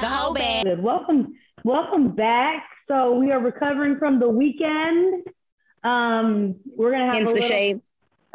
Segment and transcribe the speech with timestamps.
[0.00, 0.78] The Heaux Bag.
[0.78, 1.34] Welcome,
[1.64, 2.64] welcome back.
[2.88, 5.24] So we are recovering from the weekend.
[5.84, 7.94] Um, we're gonna have Hence a the little- shades.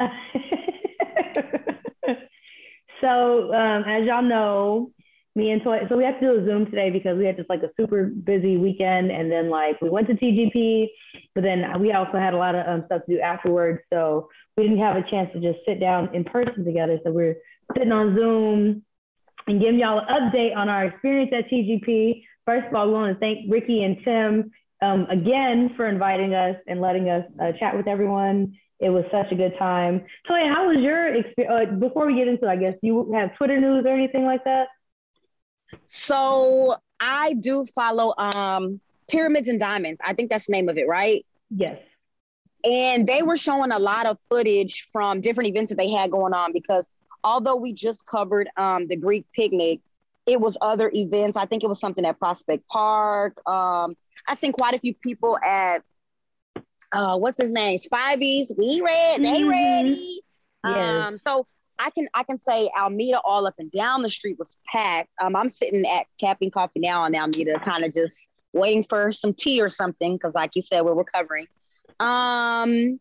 [3.00, 4.90] so um, as y'all know,
[5.36, 7.48] me and Toy, so we have to do a Zoom today because we had just
[7.50, 10.88] like a super busy weekend, and then like we went to TGP,
[11.34, 13.80] but then we also had a lot of um, stuff to do afterwards.
[13.92, 16.98] So we didn't have a chance to just sit down in person together.
[17.04, 17.36] So we're
[17.76, 18.82] sitting on Zoom
[19.50, 22.22] and giving y'all an update on our experience at TGP.
[22.46, 24.50] First of all, we want to thank Ricky and Tim
[24.80, 28.56] um, again for inviting us and letting us uh, chat with everyone.
[28.78, 30.06] It was such a good time.
[30.28, 31.72] Toya, how was your experience?
[31.72, 34.44] Uh, before we get into, it, I guess you have Twitter news or anything like
[34.44, 34.68] that.
[35.88, 40.00] So I do follow um Pyramids and Diamonds.
[40.04, 41.26] I think that's the name of it, right?
[41.50, 41.80] Yes.
[42.64, 46.34] And they were showing a lot of footage from different events that they had going
[46.34, 46.88] on because
[47.24, 49.80] although we just covered um the Greek picnic,
[50.26, 51.36] it was other events.
[51.36, 53.40] I think it was something at Prospect Park.
[53.48, 53.96] Um,
[54.28, 55.82] I seen quite a few people at
[56.92, 57.78] uh what's his name?
[57.78, 58.52] Spivey's.
[58.56, 59.50] We read, they Mhm.
[59.50, 60.22] ready.
[60.64, 61.06] Yes.
[61.06, 61.46] Um, so
[61.78, 65.14] I can I can say Almeda all up and down the street was packed.
[65.20, 69.32] Um, I'm sitting at Capping Coffee now in Almeda, kind of just waiting for some
[69.32, 71.46] tea or something because, like you said, we're recovering.
[72.00, 73.00] Um,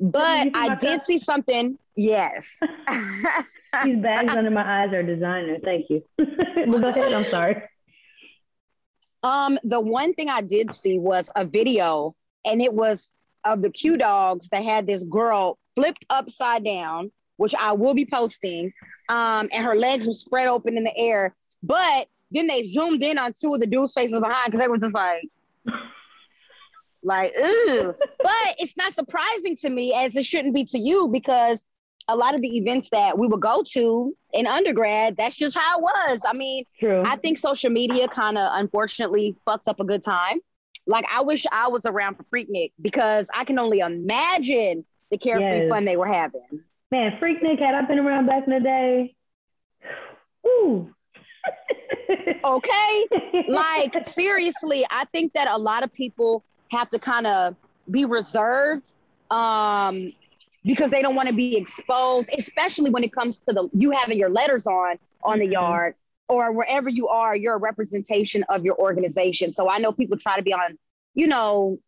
[0.00, 1.78] but I did see something.
[1.96, 2.60] Yes.
[3.84, 5.58] These bags under my eyes are designer.
[5.62, 6.02] Thank you.
[6.18, 7.12] well, go ahead.
[7.12, 7.62] I'm sorry.
[9.22, 13.12] Um, the one thing I did see was a video, and it was
[13.44, 18.06] of the Q dogs that had this girl flipped upside down, which I will be
[18.06, 18.72] posting.
[19.08, 21.34] Um, and her legs were spread open in the air.
[21.62, 24.78] But then they zoomed in on two of the dudes' faces behind because they were
[24.78, 25.28] just like,
[27.02, 27.94] like, ooh.
[28.22, 31.64] but it's not surprising to me as it shouldn't be to you because
[32.08, 35.78] a lot of the events that we would go to in undergrad, that's just how
[35.78, 36.20] it was.
[36.28, 37.02] I mean, True.
[37.04, 40.38] I think social media kind of unfortunately fucked up a good time.
[40.86, 45.60] Like I wish I was around for Freaknik because I can only imagine the carefree
[45.60, 45.68] Yes.
[45.68, 46.46] fun they were having.
[46.90, 49.14] Man, Freaknik, had I been around back in the day,
[50.46, 50.92] ooh.
[52.44, 53.06] Okay?
[53.48, 57.56] like seriously, I think that a lot of people have to kind of
[57.90, 58.92] be reserved
[59.30, 60.10] um
[60.64, 64.18] because they don't want to be exposed, especially when it comes to the you having
[64.18, 65.52] your letters on on the Mhm.
[65.52, 65.94] yard
[66.28, 69.52] or wherever you are, you're a representation of your organization.
[69.52, 70.78] So I know people try to be on,
[71.14, 71.78] you know,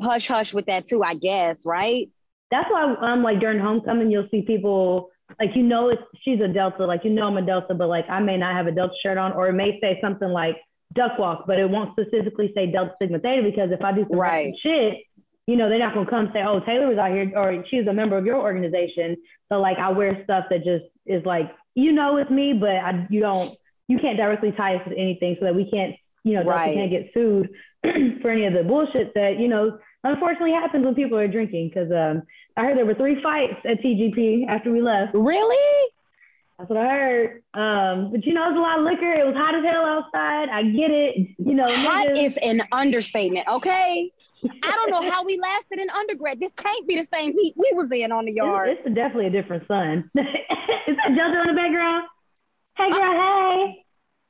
[0.00, 2.08] hush hush with that too, I guess, right?
[2.50, 6.40] That's why I'm um like during homecoming you'll see people like you know it's she's
[6.40, 8.72] a Delta, like you know I'm a Delta, but like I may not have a
[8.72, 10.56] Delta shirt on, or it may say something like
[10.94, 14.18] Duck Walk, but it won't specifically say Delta Sigma Theta because if I do some
[14.18, 14.54] Right.
[14.62, 14.94] shit,
[15.46, 17.92] you know they're not gonna come say, oh Taylor was out here or she's a
[17.92, 19.16] member of your organization.
[19.50, 23.06] So like I wear stuff that just is like you know it's me, but I
[23.10, 23.50] you don't
[23.86, 25.94] you can't directly tie us to anything so that we can't
[26.24, 26.74] you know Right.
[26.74, 27.50] can't get sued
[28.22, 31.90] for any of the bullshit that you know unfortunately happens when people are drinking because
[31.92, 32.22] um,
[32.56, 35.14] I heard there were three fights at TGP after we left.
[35.14, 35.88] Really?
[36.58, 37.42] That's what I heard.
[37.54, 39.12] Um, but you know, it was a lot of liquor.
[39.12, 40.48] It was hot as hell outside.
[40.48, 41.28] I get it.
[41.38, 44.10] You know, Hot niggas- is an understatement, okay?
[44.44, 46.40] I don't know how we lasted in undergrad.
[46.40, 48.70] This can't be the same heat we was in on the yard.
[48.70, 50.10] It's, it's definitely a different sun.
[50.16, 52.06] is that Joseph in the background?
[52.76, 53.12] Hey, girl.
[53.12, 53.84] Hey.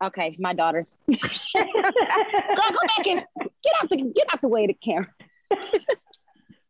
[0.05, 0.97] Okay, my daughters.
[1.09, 5.09] Girl, go back and get out the get out the way of the camera.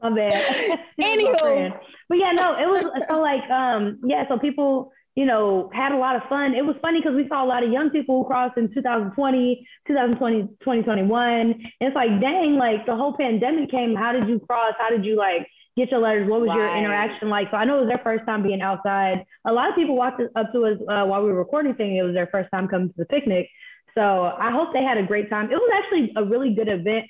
[0.01, 0.81] My bad.
[1.03, 1.39] Anywho.
[1.39, 1.75] friend.
[2.09, 5.97] But yeah, no, it was so like, um, yeah, so people, you know, had a
[5.97, 6.55] lot of fun.
[6.55, 10.43] It was funny because we saw a lot of young people cross in 2020, 2020,
[10.63, 11.41] 2021.
[11.41, 13.97] And it's like, dang, like the whole pandemic came.
[13.97, 14.75] How did you cross?
[14.79, 16.31] How did you like get your letters?
[16.31, 17.51] What was your interaction like?
[17.51, 19.25] So I know it was their first time being outside.
[19.45, 22.03] A lot of people walked up to us uh, while we were recording, saying it
[22.03, 23.49] was their first time coming to the picnic.
[23.97, 25.47] So I hope they had a great time.
[25.51, 27.07] It was actually a really good event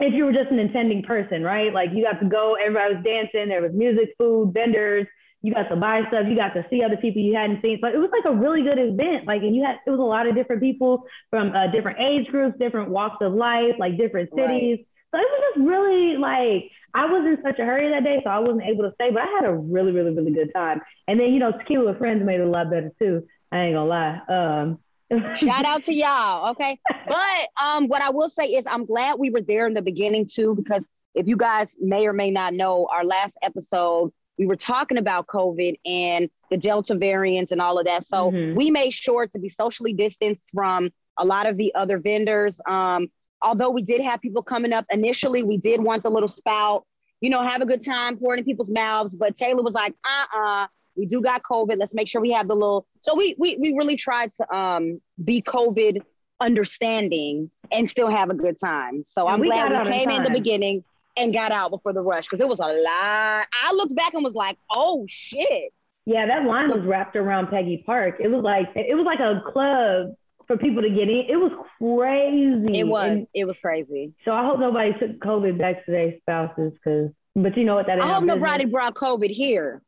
[0.00, 1.74] if you were just an attending person, right?
[1.74, 5.06] Like you got to go, everybody was dancing, there was music, food, vendors,
[5.42, 7.78] you got to buy stuff, you got to see other people you hadn't seen.
[7.80, 9.26] So it was like a really good event.
[9.26, 12.26] Like, and you had, it was a lot of different people from uh, different age
[12.28, 14.48] groups, different walks of life, like different Right.
[14.50, 14.86] cities.
[15.12, 18.30] So it was just really like, I was in such a hurry that day, so
[18.30, 20.80] I wasn't able to stay, but I had a really, really, really good time.
[21.08, 23.26] And then, you know, tequila with friends made it a lot better too.
[23.50, 24.20] I ain't gonna lie.
[24.28, 24.78] Um,
[25.36, 26.78] Shout out to y'all, okay?
[27.08, 30.26] But um, what I will say is I'm glad we were there in the beginning
[30.32, 34.56] too, because if you guys may or may not know, our last episode we were
[34.56, 38.04] talking about COVID and the Delta variant and all of that.
[38.06, 38.54] So Mhm.
[38.54, 42.58] we made sure to be socially distanced from a lot of the other vendors.
[42.66, 43.08] Um,
[43.42, 46.86] although we did have people coming up initially, we did want the little spout,
[47.20, 49.14] you know, have a good time pouring in people's mouths.
[49.14, 50.66] But Taylor was like, uh uh
[50.96, 51.76] we do got COVID.
[51.78, 52.86] Let's make sure we have the little.
[53.02, 56.00] So we we we really tried to um be COVID
[56.40, 59.04] understanding and still have a good time.
[59.04, 60.82] So I'm glad we came in the beginning
[61.20, 63.46] and got out before the rush because it was a lot.
[63.52, 65.72] I looked back and was like, oh shit.
[66.06, 68.16] Yeah, that line was wrapped around Peggy Park.
[68.20, 70.14] It was like it was like a club
[70.46, 71.26] for people to get in.
[71.28, 72.80] It was crazy.
[72.80, 73.10] It was.
[73.10, 74.12] And it was crazy.
[74.24, 77.10] So I hope nobody took COVID back to their spouses because.
[77.36, 78.04] But you know what that is.
[78.04, 79.82] I hope nobody brought COVID here.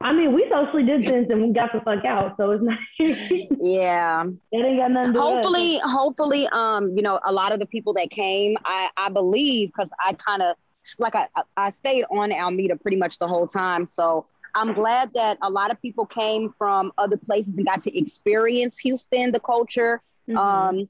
[0.00, 2.78] I mean, we socially distanced and we got the fuck out, so it's not.
[2.98, 5.14] yeah, it ain't got nothing.
[5.14, 9.68] hopefully, hopefully, um, you know, a lot of the people that came, I I believe,
[9.68, 10.56] because I kind of
[10.98, 15.38] like I I stayed on Almeda pretty much the whole time, so I'm glad that
[15.42, 20.02] a lot of people came from other places and got to experience Houston, the culture.
[20.28, 20.38] Mm-hmm.
[20.38, 20.88] Um,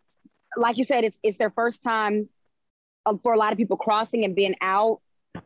[0.57, 2.29] like you said, it's it's their first time
[3.07, 5.01] uh, for a lot of people crossing and being out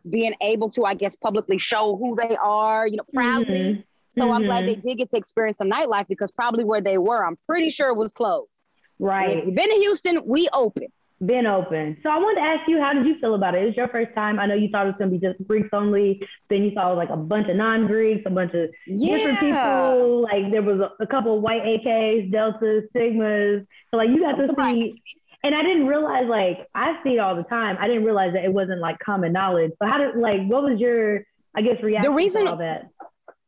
[0.09, 3.59] being able to, I guess, publicly show who they are, you know, proudly.
[3.59, 3.81] Mm-hmm.
[4.13, 4.33] So mm-hmm.
[4.33, 4.89] I'm glad they mm-hmm.
[4.89, 7.97] did get to experience some nightlife because probably where they were, I'm pretty sure it
[7.97, 8.51] was closed.
[8.99, 9.39] Right.
[9.39, 10.89] If you've been to Houston, we open.
[11.25, 11.99] Been open.
[12.03, 13.63] So I wanted to ask you, how did you feel about it?
[13.63, 14.39] It was your first time.
[14.39, 16.27] I know you thought it was going to be just Greeks only.
[16.49, 19.17] Then you saw like a bunch of non-Greeks, a bunch of yeah.
[19.17, 20.23] different people.
[20.23, 23.67] Like there was a, a, couple of white AKs, Deltas, Sigmas.
[23.91, 25.03] So like you got to see
[25.43, 27.77] and I didn't realize like I see it all the time.
[27.81, 29.73] I didn't realize that it wasn't like common knowledge.
[29.83, 32.89] So how did like what was your I guess reaction the reason, to all that?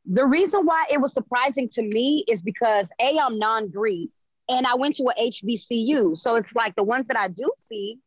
[0.07, 4.11] The reason why it was surprising to me is because A, I'm non-Greek
[4.49, 6.19] and I went to a HBCU.
[6.19, 7.99] So it's like the ones that I do see,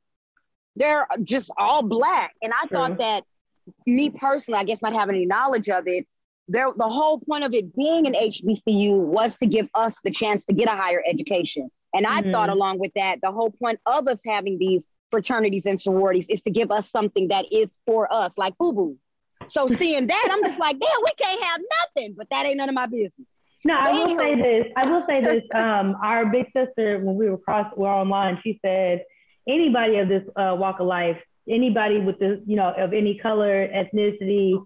[0.75, 2.33] they're just all black.
[2.41, 2.77] And I True.
[2.77, 3.23] thought that
[3.85, 6.05] me personally, I guess not having any knowledge of it,
[6.47, 10.45] there the whole point of it being an HBCU was to give us the chance
[10.45, 11.69] to get a higher education.
[11.95, 12.31] And I mm-hmm.
[12.31, 16.41] thought along with that, the whole point of us having these fraternities and sororities is
[16.41, 18.97] to give us something that is for us, like boo boo.
[19.47, 22.69] So seeing that, I'm just like, damn, we can't have nothing, but that ain't none
[22.69, 23.27] of my business.
[23.63, 24.67] No, I will say this.
[24.75, 25.43] I will say this.
[25.55, 29.03] Um, our big sister, when we were cross, we were online, she said,
[29.47, 31.17] anybody of this uh, walk of life,
[31.49, 34.61] anybody with the, you know, of any color, ethnicity,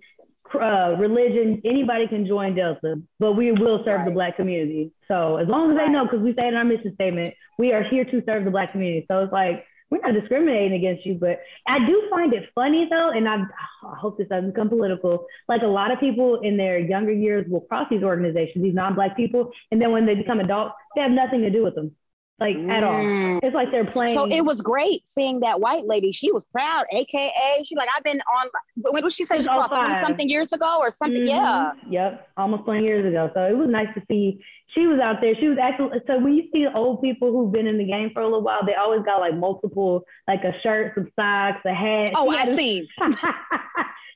[0.55, 4.05] uh, religion, anybody can join Delta, but we will serve right.
[4.05, 4.91] the Black community.
[5.07, 5.87] So as long as right.
[5.87, 8.51] they know, because we say in our mission statement, we are here to serve the
[8.51, 9.05] Black community.
[9.09, 13.09] So it's like we're not discriminating against you, but I do find it funny though,
[13.09, 13.37] and I,
[13.83, 15.25] I hope this doesn't become political.
[15.47, 19.17] Like a lot of people in their younger years will cross these organizations, these non-Black
[19.17, 21.95] people, and then when they become adults, they have nothing to do with them
[22.39, 22.93] like at all.
[22.93, 23.39] Mm.
[23.43, 24.13] It's like they're playing.
[24.13, 26.11] So it was great seeing that white lady.
[26.11, 28.47] She was proud, aka she like I've been on.
[28.75, 29.41] When did she say?
[29.41, 31.21] She was twenty something years ago or something.
[31.21, 31.27] Mm-hmm.
[31.27, 31.71] Yeah.
[31.89, 33.29] Yep, almost twenty years ago.
[33.33, 34.39] So it was nice to see
[34.75, 35.35] she was out there.
[35.35, 38.21] She was actually so when you see old people who've been in the game for
[38.21, 42.11] a little while, they always got like multiple, like a shirt, some socks, a hat.
[42.15, 42.87] Oh, I see.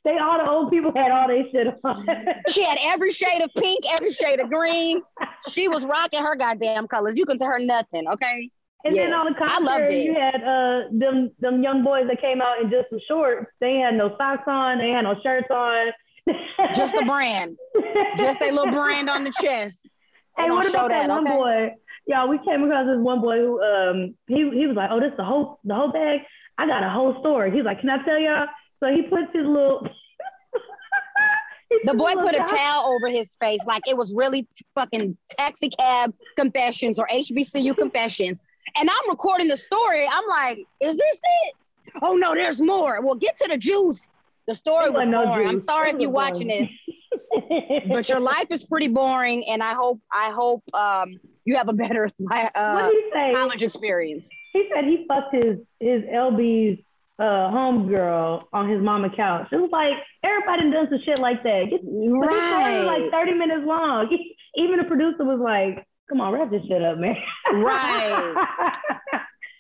[0.04, 2.06] They all the old people had all their shit on.
[2.50, 5.02] she had every shade of pink, every shade of green.
[5.50, 7.16] She was rocking her goddamn colors.
[7.16, 8.50] You can tell her nothing, okay?
[8.86, 9.10] And yes.
[9.10, 12.70] then on the contrary, you had uh them them young boys that came out in
[12.70, 13.50] just some shorts.
[13.62, 14.80] They had no socks on.
[14.80, 15.94] They had no shirts on.
[16.76, 17.58] just a brand,
[18.18, 19.88] just a little brand on the chest.
[20.38, 21.38] Hey, what about that, that one okay?
[21.38, 21.76] boy?
[22.08, 25.14] Y'all, we came across this one boy who um he he was like, oh, this
[25.16, 26.20] the whole the Heaux Bag.
[26.58, 27.52] I got a whole story.
[27.52, 28.48] He's like, can I tell y'all?
[28.84, 29.88] So he puts his little.
[31.86, 34.46] the boy put a towel over his face like it was really
[34.76, 38.38] fucking taxi cab confessions or HBCU confessions.
[38.78, 40.06] And I'm recording the story.
[40.06, 41.56] I'm like, is this it?
[42.02, 43.02] Oh no, there's more.
[43.02, 44.16] Well, get to the juice.
[44.48, 45.48] The story was no boring.
[45.48, 46.90] I'm sorry if you're watching this,
[47.88, 51.74] but your life is pretty boring, and I hope I hope um, you have a
[51.74, 54.28] better uh, college experience.
[54.52, 56.84] He said he fucked his his LB's
[57.20, 59.48] uh homegirl on his mama couch.
[59.52, 59.94] It was like
[60.24, 61.70] everybody done some shit like that.
[61.70, 62.84] Get, right.
[62.84, 64.10] Like 30 minutes long.
[64.56, 67.16] Even the producer was like, come on, wrap this shit up, man.
[67.54, 68.36] Right.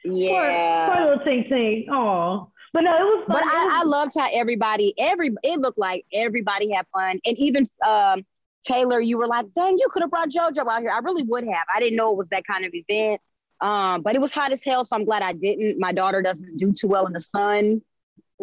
[0.03, 0.86] yeah.
[0.86, 1.86] Poor, poor little tink tink.
[1.89, 2.50] Oh.
[2.74, 3.38] But no, it was fun.
[3.38, 7.19] But I, I loved how everybody, every it looked like everybody had fun.
[7.25, 8.25] And even um
[8.63, 10.91] Taylor, you were like, dang, you could have brought JoJo out here.
[10.91, 11.65] I really would have.
[11.74, 13.22] I didn't know it was that kind of event.
[13.63, 15.79] Um, but it was hot as hell, so I'm glad I didn't.
[15.79, 17.82] My daughter doesn't do too well in the sun.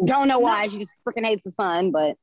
[0.03, 0.63] Don't know why.
[0.63, 0.69] No.
[0.69, 2.17] She just freaking hates the sun, but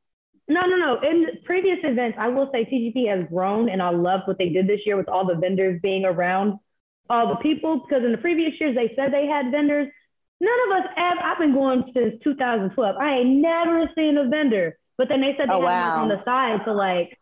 [0.49, 1.01] no, no, no.
[1.09, 4.67] In previous events, I will say TGP has grown, and I love what they did
[4.67, 6.59] this year with all the vendors being around
[7.09, 7.85] all the people.
[7.87, 9.89] Because in the previous years, they said they had vendors.
[10.41, 11.19] None of us have.
[11.23, 12.97] I've been going since 2012.
[12.97, 14.77] I ain't never seen a vendor.
[14.97, 16.03] But then they said they oh, had wow.
[16.03, 17.17] on the side to like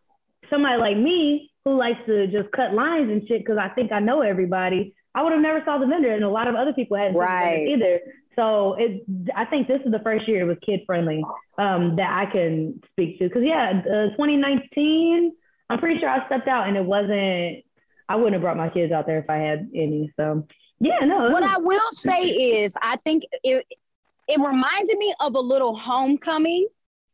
[0.48, 3.98] somebody like me who likes to just cut lines and shit because I think I
[3.98, 4.94] know everybody.
[5.16, 7.66] I would have never saw the vendor, and a lot of other people hadn't right.
[7.66, 8.00] either.
[8.36, 9.02] So it,
[9.34, 11.24] I think this is the first year it was kid friendly
[11.58, 13.28] um, that I can speak to.
[13.28, 15.32] Because yeah, uh, 2019,
[15.70, 17.64] I'm pretty sure I stepped out and it wasn't.
[18.08, 20.12] I wouldn't have brought my kids out there if I had any.
[20.16, 20.46] So
[20.80, 21.30] yeah, no.
[21.30, 23.64] What I will say is, I think it
[24.28, 26.68] it reminded me of a little homecoming.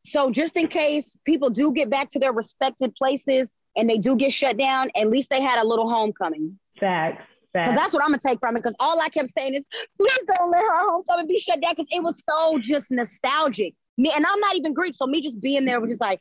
[0.05, 4.17] So just in case people do get back to their respected places and they do
[4.17, 6.59] get shut down, at least they had a little homecoming.
[6.81, 7.23] Facts.
[7.53, 8.61] Because that's what I'm gonna take from it.
[8.61, 9.67] Because all I kept saying is,
[9.99, 11.73] please don't let her homecoming be shut down.
[11.73, 13.75] Because it was so just nostalgic.
[13.99, 16.21] Me and I'm not even Greek, so me just being there was just like.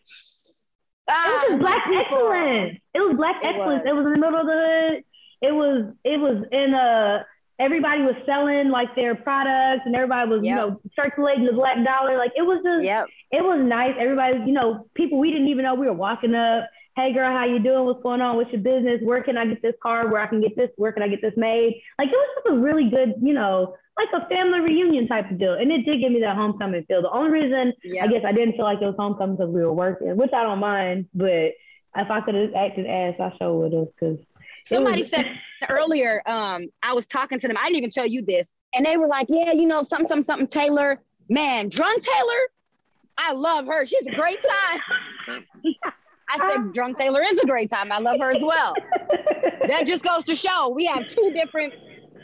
[1.09, 2.79] Ah, it was just black excellence.
[2.93, 3.83] It was black it excellence.
[3.85, 3.91] Was.
[3.91, 5.03] It was in the middle of the hood.
[5.41, 5.93] It was.
[6.03, 7.25] It was in a.
[7.59, 10.50] Everybody was selling like their products, and everybody was, yep.
[10.50, 12.17] you know, circulating the black dollar.
[12.17, 12.83] Like it was just.
[12.83, 13.07] Yep.
[13.31, 13.95] It was nice.
[13.97, 17.45] Everybody, you know, people we didn't even know we were walking up hey girl, how
[17.45, 17.86] you doing?
[17.86, 18.36] What's going on?
[18.36, 19.00] What's your business?
[19.01, 20.07] Where can I get this car?
[20.07, 20.69] Where I can get this?
[20.75, 21.81] Where can I get this made?
[21.98, 25.39] Like it was just a really good, you know, like a family reunion type of
[25.39, 25.53] deal.
[25.53, 27.01] And it did give me that homecoming feel.
[27.01, 29.74] The only reason I guess I didn't feel like it was homecoming because we were
[29.74, 31.51] working, which I don't mind, but
[31.95, 34.17] if I could have acted ass, I sure would have because
[34.65, 35.25] somebody was- said
[35.69, 37.57] earlier, um, I was talking to them.
[37.57, 38.53] I didn't even tell you this.
[38.74, 41.01] And they were like, Yeah, you know, something, something, something Taylor.
[41.29, 42.50] Man, Drunk Taylor,
[43.17, 43.86] I love her.
[43.86, 45.45] She's a great time.
[46.31, 46.71] I said ah.
[46.73, 47.91] Drunk Taylor is a great time.
[47.91, 48.73] I love her as well.
[49.67, 51.73] that just goes to show we have two different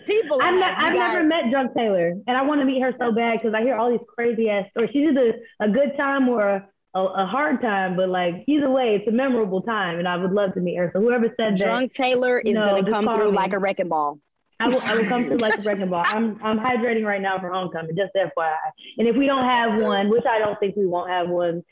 [0.06, 0.42] people.
[0.42, 3.54] I've, I've never met Drunk Taylor, and I want to meet her so bad because
[3.54, 4.92] I hear all these crazy ass stories.
[4.94, 8.96] She's either a good time or a, a, a, hard time, but like either way,
[8.96, 10.90] it's a memorable time, and I would love to meet her.
[10.94, 13.38] So whoever said Drunk that, Drunk Taylor is going to come through me.
[13.38, 14.20] like a wrecking ball.
[14.60, 16.04] I will, I will come through like a wrecking ball.
[16.08, 18.56] I'm I'm hydrating right now for homecoming, just FYI.
[18.98, 21.64] And if we don't have one, which I don't think we won't have one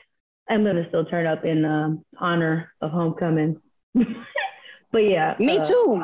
[0.48, 3.60] I'm gonna still turn up in um, honor of homecoming.
[4.92, 6.02] but yeah, me uh, too.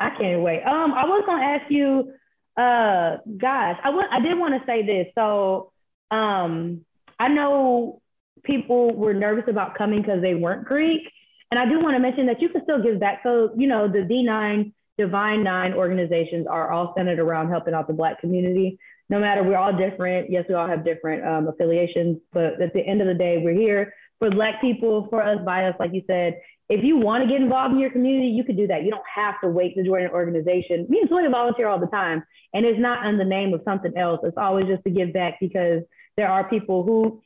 [0.00, 0.62] I can't wait.
[0.64, 2.12] Um, I was gonna ask you,
[2.56, 4.12] uh, guys, I want.
[4.12, 5.06] I did want to say this.
[5.16, 5.72] So,
[6.10, 6.84] um,
[7.18, 8.02] I know
[8.42, 11.02] people were nervous about coming because they weren't Greek,
[11.50, 13.20] and I do want to mention that you can still give back.
[13.22, 17.94] So, you know, the D9 Divine Nine organizations are all centered around helping out the
[17.94, 18.78] Black community
[19.12, 20.30] no matter we're all different.
[20.30, 23.52] Yes, we all have different um, affiliations, but at the end of the day, we're
[23.54, 26.40] here for Black people, for us, by us, like you said.
[26.70, 28.84] If you want to get involved in your community, you could do that.
[28.84, 30.86] You don't have to wait to join an organization.
[30.88, 33.92] Me and Toya volunteer all the time, and it's not in the name of something
[33.98, 34.20] else.
[34.22, 35.82] It's always just to give back because
[36.16, 37.20] there are people who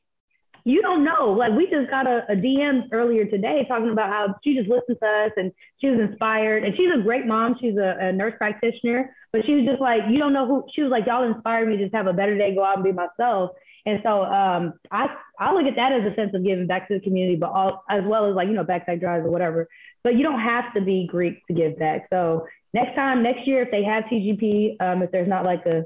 [0.67, 1.31] you don't know.
[1.31, 4.99] Like we just got a, a, DM earlier today talking about how she just listened
[5.01, 6.65] to us and she was inspired.
[6.65, 7.55] And she's a great mom.
[7.61, 10.65] She's a, a, nurse practitioner, but she was just like, you don't know who.
[10.75, 12.85] She was like, y'all inspired me to just have a better day, go out and
[12.85, 13.53] be myself.
[13.87, 15.07] And so um, I
[15.39, 17.85] I look at that as a sense of giving back to the community, but all
[17.89, 19.69] as well as like you know backside drives or whatever.
[20.03, 22.09] But you don't have to be Greek to give back.
[22.11, 25.85] So next time, next year, if they have TGP, um, if there's not like a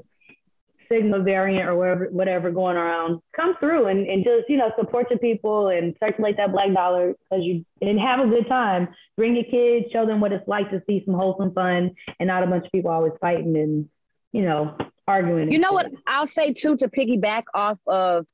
[0.91, 5.09] Sigma variant or whatever, whatever going around, come through and, and just, you know, support
[5.09, 8.89] your people and circulate that black dollar because you and have a good time.
[9.15, 12.43] Bring your kids, show them what it's like to see some wholesome fun and not
[12.43, 13.89] a bunch of people always fighting and,
[14.33, 14.75] you know,
[15.07, 15.51] arguing.
[15.51, 18.25] You know what I'll say too to piggyback off of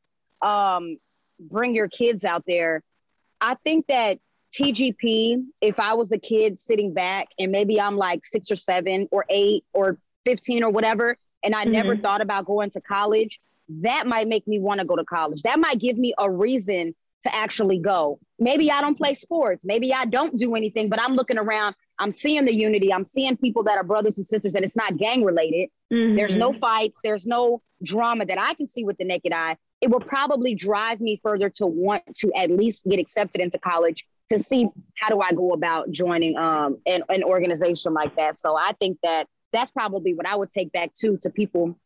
[0.41, 0.97] um,
[1.39, 2.81] bring your kids out there.
[3.39, 4.19] I think that
[4.53, 9.07] TGP, if I was a kid sitting back and maybe I'm like six or seven
[9.11, 11.17] or eight or 15 or whatever,
[11.48, 11.72] and I mm-hmm.
[11.72, 13.39] never thought about going to college,
[13.70, 15.44] that might make me want to go to college.
[15.44, 18.20] That might give me a reason to actually go.
[18.38, 19.63] Maybe I don't play sports.
[19.63, 21.74] Maybe I don't do anything, but I'm looking around.
[22.00, 22.94] I'm seeing the unity.
[22.94, 25.70] I'm seeing people that are brothers and sisters, and it's not gang related.
[25.92, 26.18] Mm-hmm.
[26.18, 27.00] There's no fights.
[27.01, 29.56] There's no drama that I can see with the naked eye.
[29.80, 34.06] It will probably drive me further to want to at least get accepted into college
[34.32, 38.36] to see how do I go about joining um, an, an organization like that.
[38.36, 41.77] So I think that that's probably what I would take back too to people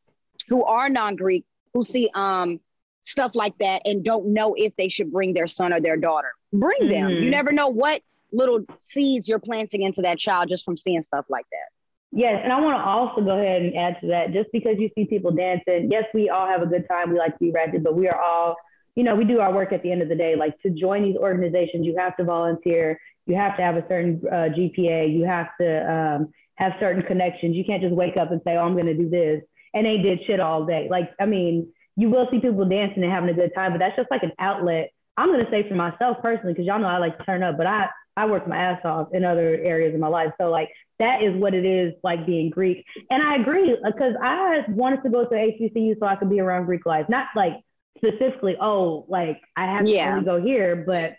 [0.47, 2.59] who are non-Greek who see um,
[3.01, 6.31] stuff like that and don't know if they should bring their son or their daughter.
[6.53, 7.11] Bring them.
[7.11, 7.23] Mm-hmm.
[7.23, 8.01] You never know what
[8.31, 11.67] little seeds you're planting into that child just from seeing stuff like that.
[12.13, 14.33] Yes, and I want to also go ahead and add to that.
[14.33, 17.11] Just because you see people dancing, yes, we all have a good time.
[17.11, 18.57] We like to be ratchet, but we are all,
[18.95, 20.35] you know, we do our work at the end of the day.
[20.35, 22.99] Like to join these organizations, you have to volunteer.
[23.27, 25.13] You have to have a certain uh, GPA.
[25.13, 27.55] You have to um, have certain connections.
[27.55, 29.41] You can't just wake up and say, "Oh, I'm going to do this,"
[29.73, 30.87] and they did shit all day.
[30.89, 33.95] Like, I mean, you will see people dancing and having a good time, but that's
[33.95, 34.91] just like an outlet.
[35.17, 37.57] I'm going to say for myself personally, because y'all know I like to turn up,
[37.57, 40.31] but I I work my ass off in other areas of my life.
[40.39, 42.85] So like that is what it is like being Greek.
[43.09, 46.65] And I agree because I wanted to go to HBCU so I could be around
[46.65, 47.53] Greek life, not like
[47.97, 50.15] specifically, oh, like I have yeah.
[50.15, 51.15] to go here, but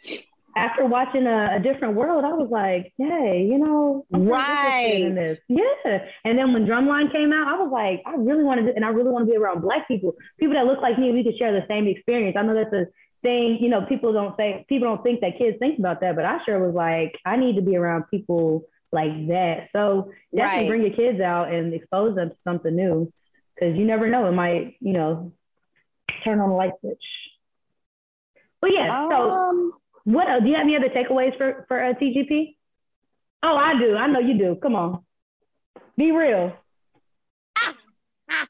[0.56, 5.38] after watching a, a, different world, I was like, hey, you know, right.
[5.48, 5.98] Yeah.
[6.24, 8.88] And then when Drumline came out, I was like, I really wanted to, and I
[8.88, 11.12] really want to be around black people, people that look like me.
[11.12, 12.36] We could share the same experience.
[12.38, 12.86] I know that's a
[13.22, 16.24] thing, you know, people don't say people don't think that kids think about that, but
[16.24, 19.68] I sure was like, I need to be around people like that.
[19.72, 20.68] So definitely right.
[20.68, 23.12] bring your kids out and expose them to something new,
[23.54, 25.32] because you never know, it might, you know,
[26.24, 27.04] turn on a light switch.
[28.60, 32.56] But yeah, um, so what do you have any other takeaways for for uh, TGP?
[33.42, 33.96] Oh, I do.
[33.96, 34.56] I know you do.
[34.56, 35.04] Come on,
[35.96, 36.56] be real.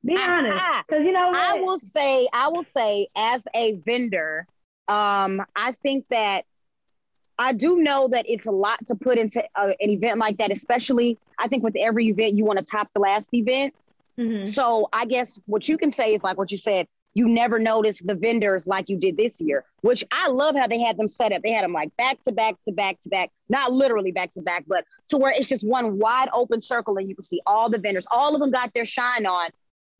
[0.04, 0.56] Be honest,
[0.88, 1.36] because you know what?
[1.36, 4.46] I will say, I will say, as a vendor,
[4.88, 6.44] um, I think that
[7.38, 10.52] I do know that it's a lot to put into uh, an event like that,
[10.52, 13.74] especially I think with every event you want to top the last event.
[14.18, 14.44] Mm-hmm.
[14.44, 16.86] So I guess what you can say is like what you said.
[17.14, 20.80] You never notice the vendors like you did this year, which I love how they
[20.80, 21.42] had them set up.
[21.42, 24.42] They had them like back to back to back to back, not literally back to
[24.42, 27.68] back, but to where it's just one wide open circle and you can see all
[27.68, 28.06] the vendors.
[28.10, 29.50] All of them got their shine on.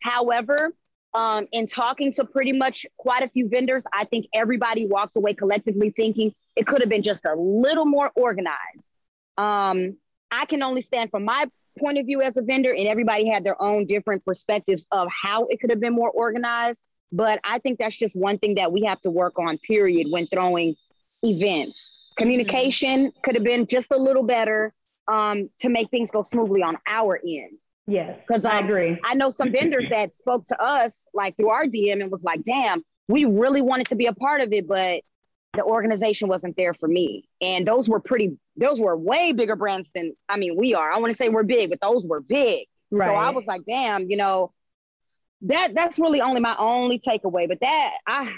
[0.00, 0.72] However,
[1.14, 5.34] um, in talking to pretty much quite a few vendors, I think everybody walked away
[5.34, 8.88] collectively thinking it could have been just a little more organized.
[9.36, 9.96] Um,
[10.30, 11.46] I can only stand from my
[11.78, 15.46] point of view as a vendor, and everybody had their own different perspectives of how
[15.46, 16.82] it could have been more organized.
[17.12, 20.26] But I think that's just one thing that we have to work on, period, when
[20.28, 20.74] throwing
[21.22, 21.92] events.
[22.16, 23.20] Communication mm-hmm.
[23.22, 24.72] could have been just a little better
[25.08, 27.58] um, to make things go smoothly on our end.
[27.86, 28.96] Yes, because I agree.
[29.04, 32.42] I know some vendors that spoke to us like through our DM and was like,
[32.44, 35.02] "Damn, we really wanted to be a part of it, but
[35.54, 38.38] the organization wasn't there for me." And those were pretty.
[38.56, 40.92] Those were way bigger brands than I mean we are.
[40.92, 42.68] I want to say we're big, but those were big.
[42.92, 43.08] Right.
[43.08, 44.52] So I was like, "Damn, you know."
[45.42, 47.48] That that's really only my only takeaway.
[47.48, 48.32] But that I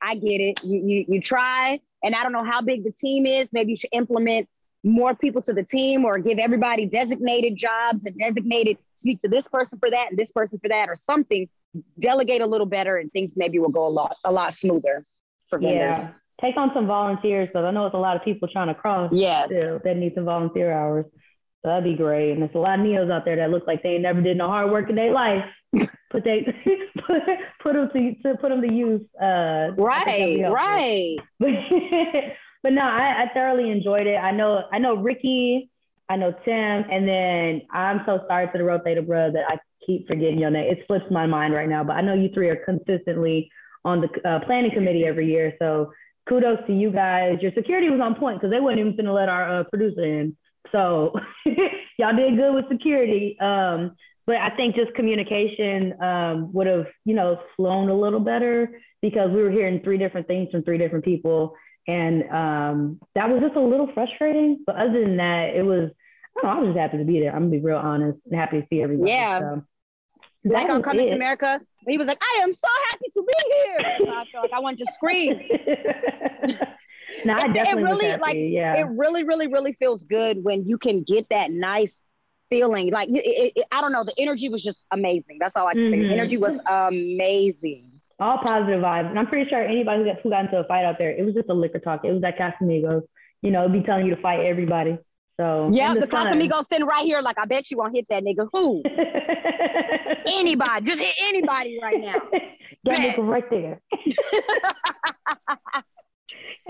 [0.00, 0.64] I get it.
[0.64, 3.52] You you you try, and I don't know how big the team is.
[3.52, 4.48] Maybe you should implement
[4.84, 9.48] more people to the team or give everybody designated jobs and designated speak to this
[9.48, 11.48] person for that and this person for that or something
[11.98, 15.04] delegate a little better and things maybe will go a lot a lot smoother
[15.48, 16.10] for vendors yeah.
[16.38, 19.10] take on some volunteers because i know it's a lot of people trying to cross
[19.12, 21.06] yes still, that need some volunteer hours
[21.62, 23.82] so that'd be great and there's a lot of neos out there that look like
[23.82, 25.44] they never did no hard work in their life
[26.10, 26.42] but they
[27.06, 27.22] put,
[27.62, 31.18] put them to, to put them to use uh right right
[32.64, 34.16] but no, I, I thoroughly enjoyed it.
[34.16, 35.70] I know I know Ricky,
[36.08, 40.08] I know Tim, and then I'm so sorry for the rotator bro that I keep
[40.08, 40.72] forgetting your name.
[40.72, 43.50] It slips my mind right now, but I know you three are consistently
[43.84, 45.54] on the uh, planning committee every year.
[45.58, 45.92] So
[46.26, 47.38] kudos to you guys.
[47.42, 50.02] Your security was on point because they weren't even going to let our uh, producer
[50.02, 50.34] in.
[50.72, 51.12] So
[51.98, 53.36] y'all did good with security.
[53.40, 53.94] Um,
[54.26, 59.30] but I think just communication um, would have, you know, flown a little better because
[59.30, 61.54] we were hearing three different things from three different people.
[61.86, 64.62] And um, that was just a little frustrating.
[64.66, 65.90] But other than that, it was,
[66.38, 67.32] I don't know, I was just happy to be there.
[67.32, 69.10] I'm gonna be real honest and happy to see everybody.
[69.10, 69.40] Yeah.
[69.40, 69.64] So,
[70.46, 71.10] like on Coming it.
[71.10, 73.96] to America, he was like, I am so happy to be here.
[73.98, 75.34] So I felt like I wanted to scream.
[77.24, 78.76] no, I definitely it really like yeah.
[78.76, 82.02] it really, really, really feels good when you can get that nice
[82.50, 82.90] feeling.
[82.90, 85.38] Like it, it, I don't know, the energy was just amazing.
[85.40, 85.90] That's all I can mm-hmm.
[85.90, 85.98] say.
[85.98, 86.12] The mm-hmm.
[86.12, 89.10] energy was amazing all positive vibes.
[89.10, 91.48] And I'm pretty sure anybody who got, into a fight out there, it was just
[91.48, 92.04] a liquor talk.
[92.04, 93.02] It was that Casamigos.
[93.42, 94.96] You know, be telling you to fight everybody.
[95.38, 98.48] So yeah, the Casamigos sitting right here, like I bet you won't hit that nigga.
[98.52, 98.82] Who?
[100.26, 102.14] anybody, just hit anybody right now.
[102.84, 103.82] that nigga right there.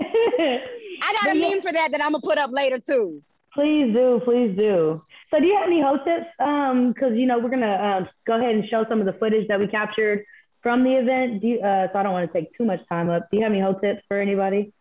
[0.01, 3.21] I got a meme for that that I'm gonna put up later too.
[3.55, 5.01] Please do, please do.
[5.31, 6.27] So, do you have any host tips?
[6.39, 9.47] Um, because you know we're gonna uh, go ahead and show some of the footage
[9.47, 10.25] that we captured
[10.65, 11.41] from the event?
[11.41, 13.27] Do you, uh, so I don't want to take too much time up.
[13.29, 14.73] Do you have any host tips for anybody?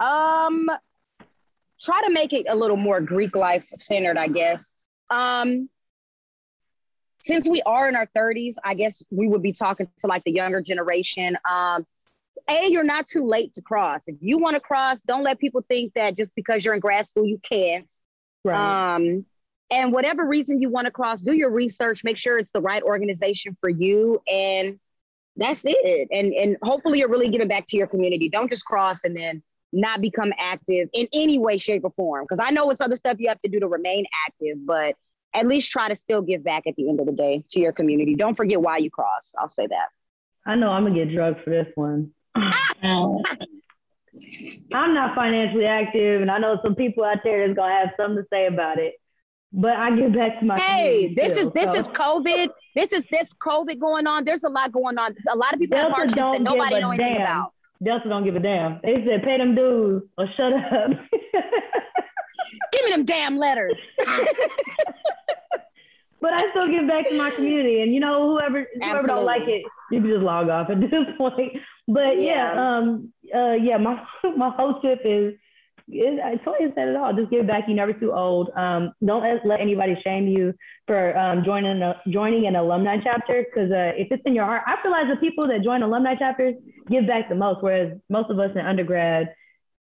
[0.00, 0.66] Um,
[1.78, 4.72] try to make it a little more Greek life centered, I guess.
[5.10, 5.68] Um,
[7.20, 10.32] since we are in our 30s, I guess we would be talking to like the
[10.32, 11.36] younger generation.
[11.46, 11.86] Um,
[12.48, 14.06] a, you're not too late to cross.
[14.06, 17.06] If you want to cross, don't let people think that just because you're in grad
[17.06, 17.90] school, you can't.
[18.44, 18.94] Right.
[18.94, 19.24] Um,
[19.70, 22.82] and whatever reason you want to cross, do your research, make sure it's the right
[22.82, 24.78] organization for you, and
[25.36, 26.08] that's it.
[26.12, 28.28] And and hopefully you're really giving back to your community.
[28.28, 32.24] Don't just cross and then not become active in any way, shape, or form.
[32.28, 34.94] Because I know it's other stuff you have to do to remain active, but
[35.32, 37.72] at least try to still give back at the end of the day to your
[37.72, 38.14] community.
[38.14, 39.32] Don't forget why you cross.
[39.38, 39.88] I'll say that.
[40.46, 42.12] I know I'm gonna get drugged for this one.
[44.72, 48.22] I'm not financially active, and I know some people out there that's gonna have something
[48.22, 48.94] to say about it.
[49.52, 50.58] But I get back to my.
[50.58, 51.78] Hey, this still, is this so.
[51.78, 52.48] is COVID.
[52.74, 54.24] This is this COVID going on.
[54.24, 55.14] There's a lot going on.
[55.30, 57.52] A lot of people Delta have hardships that nobody know anything about.
[57.82, 58.80] Delta don't give a damn.
[58.82, 60.90] They said pay them dues or shut up.
[62.72, 63.78] give me them damn letters.
[66.20, 69.46] but I still give back to my community, and you know whoever whoever don't like
[69.46, 71.52] it, you can just log off at this point.
[71.86, 74.02] But yeah, yeah um, uh, yeah, my
[74.36, 75.34] my whole tip is,
[75.88, 77.12] is I totally said it all.
[77.14, 77.64] Just give back.
[77.66, 78.50] You're never too old.
[78.56, 80.54] Um, don't let, anybody shame you
[80.86, 84.62] for um, joining a, joining an alumni chapter because uh, if it's in your heart,
[84.66, 86.54] I realize the people that join alumni chapters
[86.90, 89.34] give back the most, whereas most of us in undergrad,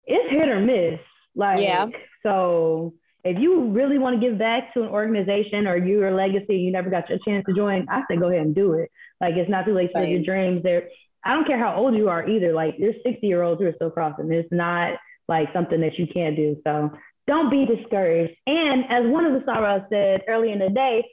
[0.06, 1.00] it's hit or miss.
[1.36, 1.86] Like, yeah.
[2.24, 6.72] so if you really want to give back to an organization or your legacy, you
[6.72, 8.90] never got your chance to join, I say go ahead and do it.
[9.20, 10.64] Like it's not too late for your dreams.
[10.64, 10.90] There,
[11.24, 12.54] I don't care how old you are either.
[12.54, 14.32] Like there's 60 year olds who are still crossing.
[14.32, 14.94] It's not
[15.28, 16.58] like something that you can't do.
[16.64, 16.92] So
[17.28, 18.34] don't be discouraged.
[18.48, 21.04] And as one of the sorrows said earlier in the day,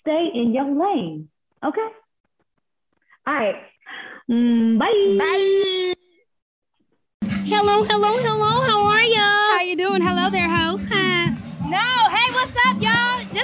[0.00, 1.28] stay in your lane.
[1.64, 1.88] Okay.
[3.26, 3.56] All right.
[4.30, 5.16] Mm, bye.
[5.18, 5.94] Bye.
[7.44, 8.62] Hello, hello, hello.
[8.62, 9.16] How are you?
[9.16, 10.02] How you doing?
[10.02, 10.76] Hello there, ho.
[11.68, 12.99] no, hey, what's up, y'all?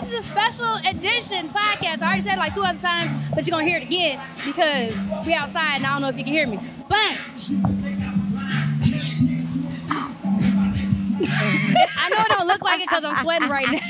[0.07, 2.01] This is a special edition podcast.
[2.01, 5.13] I already said it like two other times, but you're gonna hear it again because
[5.27, 6.61] we outside and I don't know if you can hear me.
[6.89, 6.97] But
[11.99, 13.81] I know it don't look like it because I'm sweating right now.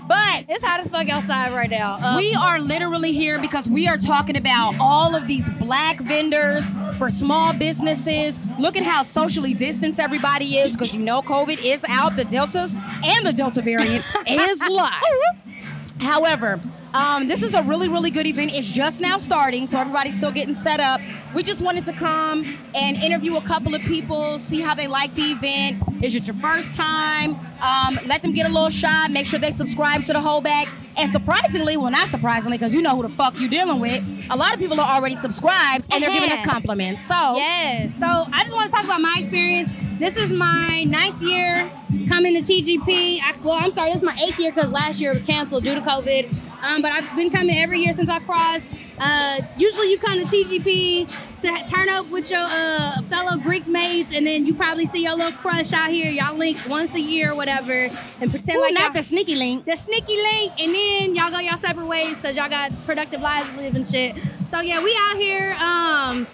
[0.48, 1.96] it's hot as fuck outside right now.
[2.00, 6.68] Um, we are literally here because we are talking about all of these black vendors
[6.98, 8.40] for small businesses.
[8.58, 12.16] Look at how socially distanced everybody is because you know COVID is out.
[12.16, 15.02] The Deltas and the Delta variant is live.
[16.00, 16.60] However,
[16.94, 18.52] um, this is a really, really good event.
[18.54, 21.00] It's just now starting, so everybody's still getting set up.
[21.34, 25.14] We just wanted to come and interview a couple of people, see how they like
[25.14, 25.82] the event.
[26.02, 27.36] Is it your first time?
[27.62, 29.10] Um, let them get a little shot.
[29.10, 30.68] Make sure they subscribe to the Heaux Bag.
[30.96, 34.36] And surprisingly, well, not surprisingly, because you know who the fuck you're dealing with, a
[34.36, 37.04] lot of people are already subscribed and they're giving us compliments.
[37.06, 37.94] So, yes.
[37.94, 39.72] So, I just want to talk about my experience.
[40.00, 41.70] This is my ninth year
[42.08, 43.20] coming to TGP.
[43.22, 45.62] I, well, I'm sorry, this is my eighth year because last year it was canceled
[45.62, 46.47] due to COVID.
[46.62, 48.68] Um, but I've been coming every year since I crossed.
[49.00, 51.08] Uh, usually you come to TGP
[51.40, 55.14] to turn up with your uh, fellow Greek mates, and then you probably see your
[55.14, 56.10] little crush out here.
[56.10, 59.64] Y'all link once a year or whatever, and pretend Ooh, like not the sneaky link.
[59.64, 63.48] The sneaky link, and then y'all go y'all separate ways because y'all got productive lives
[63.50, 64.16] to live and shit.
[64.40, 65.54] So yeah, we out here.
[65.60, 66.26] Um,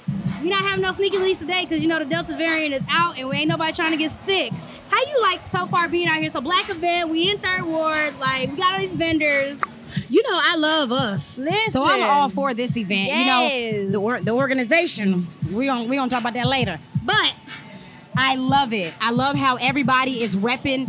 [0.42, 3.18] we not having no sneaky links today because you know the Delta variant is out,
[3.18, 4.52] and we ain't nobody trying to get sick.
[4.88, 6.30] How you like so far being out here?
[6.30, 10.40] So black event, we in third ward, like we got all these vendors you know,
[10.42, 11.38] I love us.
[11.38, 11.70] Listen.
[11.70, 13.08] So I'm all for this event.
[13.08, 13.74] Yes.
[13.84, 16.78] You know, the, the organization, we going we gonna talk about that later.
[17.04, 17.34] But
[18.16, 18.94] I love it.
[19.00, 20.88] I love how everybody is repping,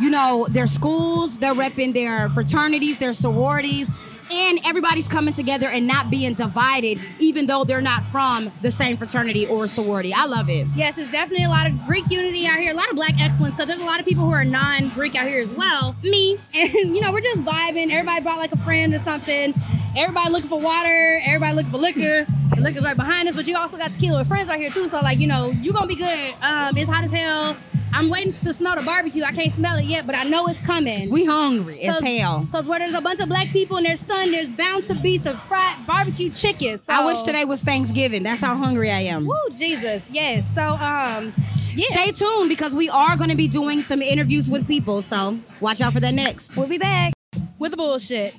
[0.00, 3.94] you know, their schools, they're repping their fraternities, their sororities
[4.32, 8.96] and everybody's coming together and not being divided, even though they're not from the same
[8.96, 10.12] fraternity or sorority.
[10.14, 10.66] I love it.
[10.74, 13.54] Yes, it's definitely a lot of Greek unity out here, a lot of black excellence,
[13.54, 15.94] because there's a lot of people who are non-Greek out here as well.
[16.02, 17.90] Me, and you know, we're just vibing.
[17.90, 19.54] Everybody brought like a friend or something.
[19.96, 21.20] Everybody looking for water.
[21.24, 22.26] Everybody looking for liquor.
[22.54, 24.88] The liquor's right behind us, but you also got tequila with friends right here too.
[24.88, 26.34] So like, you know, you're gonna be good.
[26.42, 27.56] Um, it's hot as hell.
[27.92, 29.22] I'm waiting to smell the barbecue.
[29.22, 31.10] I can't smell it yet, but I know it's coming.
[31.10, 32.40] We hungry as hell.
[32.40, 35.18] Because where there's a bunch of black people and their son, there's bound to be
[35.18, 36.78] some fried barbecue chicken.
[36.78, 36.92] So.
[36.92, 38.22] I wish today was Thanksgiving.
[38.22, 39.26] That's how hungry I am.
[39.26, 40.10] Woo, Jesus.
[40.10, 40.52] Yes.
[40.52, 41.34] So um
[41.74, 41.86] yeah.
[41.88, 45.00] Stay tuned because we are going to be doing some interviews with people.
[45.02, 46.56] So watch out for that next.
[46.56, 47.12] We'll be back
[47.58, 48.34] with the bullshit.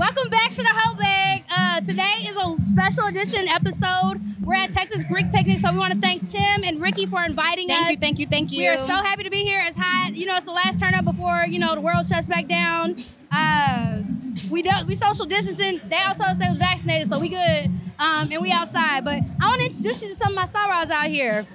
[0.00, 1.44] Welcome back to the Heaux Bag.
[1.50, 4.18] Uh, today is a special edition episode.
[4.42, 7.68] We're at Texas Greek Picnic, so we want to thank Tim and Ricky for inviting
[7.68, 7.98] thank us.
[7.98, 8.58] Thank you, thank you, thank you.
[8.60, 9.60] We are so happy to be here.
[9.62, 10.14] It's hot.
[10.14, 12.96] You know, it's the last turn up before you know the world shuts back down.
[13.30, 14.00] Uh,
[14.48, 15.82] we don't we social distancing.
[15.84, 17.66] They all told us they were vaccinated, so we good.
[17.98, 19.04] Um, and we outside.
[19.04, 21.46] But I want to introduce you to some of my sorrows out here.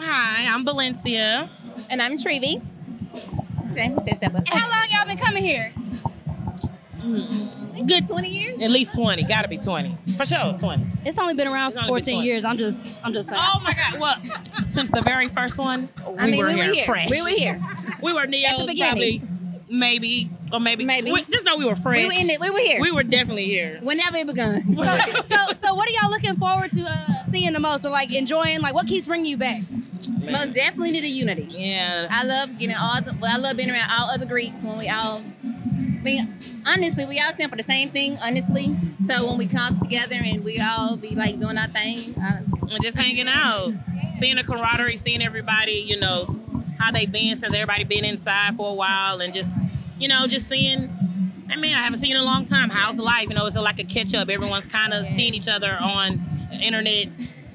[0.00, 1.48] Hi, I'm Valencia.
[1.88, 2.60] And I'm Trevi.
[3.70, 4.38] Okay, say step up.
[4.38, 5.72] And how long y'all been coming here?
[6.98, 7.59] Mm-hmm.
[7.86, 8.60] Good 20 years?
[8.60, 9.24] At least 20.
[9.24, 9.96] Gotta be 20.
[10.16, 10.86] For sure, 20.
[11.04, 12.44] It's only been around for 14 years.
[12.44, 13.40] I'm just, I'm just saying.
[13.42, 14.00] Oh my God.
[14.00, 14.16] Well,
[14.64, 17.10] since the very first one, we I mean, were, we here, here fresh.
[17.10, 17.60] We were here.
[18.02, 19.22] we were neos probably,
[19.68, 20.84] maybe, or maybe.
[20.84, 21.12] Maybe.
[21.12, 21.98] We, just know we were fresh.
[21.98, 22.40] We were in it.
[22.40, 22.80] We were here.
[22.80, 23.78] We were definitely here.
[23.82, 24.62] Whenever it begun.
[24.80, 28.12] So, so, so what are y'all looking forward to uh, seeing the most, or like
[28.12, 28.60] enjoying?
[28.60, 29.62] Like, what keeps bringing you back?
[29.70, 30.32] Man.
[30.32, 31.46] Most definitely the unity.
[31.50, 32.08] Yeah.
[32.10, 34.88] I love, know, all the, well, I love being around all other Greeks when we
[34.88, 36.34] all, I mean,
[36.66, 38.76] honestly, we all stand for the same thing, honestly.
[39.06, 42.82] So when we come together and we all be like doing our thing, uh, and
[42.82, 43.72] just hanging out,
[44.18, 46.26] seeing the camaraderie, seeing everybody, you know,
[46.78, 49.62] how they been since everybody been inside for a while, and just,
[49.98, 50.90] you know, just seeing.
[51.50, 52.70] I mean, I haven't seen in a long time.
[52.70, 53.28] How's life?
[53.28, 54.28] You know, it's like a catch up.
[54.28, 56.20] Everyone's kind of seeing each other on
[56.52, 57.08] internet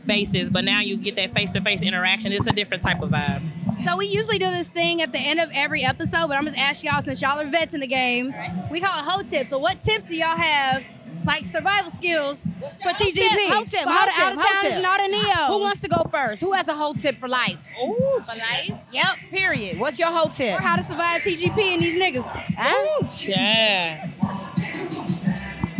[0.05, 2.33] basis, but now you get that face to face interaction.
[2.33, 3.41] It's a different type of vibe.
[3.83, 6.57] So we usually do this thing at the end of every episode, but I'm just
[6.57, 8.31] asking y'all since y'all are vets in the game.
[8.31, 8.67] Right.
[8.71, 9.49] We call it hoe tips.
[9.49, 10.83] So what tips do y'all have
[11.25, 13.49] like survival skills for TGP.
[13.49, 14.73] whole tip, for whole all the tip, out of whole towners tip.
[14.73, 15.47] and all the neos.
[15.47, 16.41] Who wants to go first?
[16.41, 17.67] Who has a whole tip for life?
[17.83, 18.79] Ooh, For life?
[18.91, 19.05] Yep.
[19.31, 19.79] Period.
[19.79, 20.59] What's your whole tip?
[20.59, 22.45] Or how to survive TGP and these niggas?
[22.57, 23.27] Ouch.
[23.27, 24.07] yeah.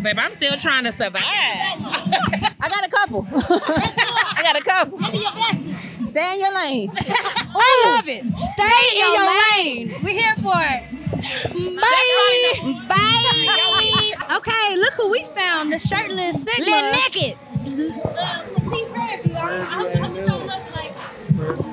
[0.02, 1.24] Babe, I'm still trying to survive.
[1.24, 3.28] I got a couple.
[3.34, 5.00] I got a couple.
[5.00, 5.66] Give me your best.
[6.16, 6.92] Stay in your lane.
[6.98, 8.38] I love it.
[8.38, 10.02] Stay in your lane.
[10.02, 10.84] We're here for it.
[11.76, 12.88] Bye.
[12.88, 14.38] Bye.
[14.38, 15.74] Okay, look who we found.
[15.74, 16.66] The shirtless Sigma.
[16.66, 17.38] Lit naked.
[18.16, 19.36] Uh, Pete Prairie.
[19.36, 20.94] I, I, I just don't look like